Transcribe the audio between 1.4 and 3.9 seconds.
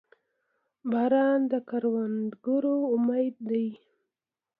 د کروندګرو امید دی.